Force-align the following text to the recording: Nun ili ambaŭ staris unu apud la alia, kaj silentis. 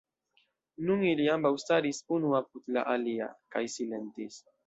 Nun 0.89 1.03
ili 1.09 1.27
ambaŭ 1.33 1.51
staris 1.65 2.01
unu 2.17 2.33
apud 2.39 2.73
la 2.77 2.85
alia, 2.97 3.31
kaj 3.57 3.65
silentis. 3.77 4.43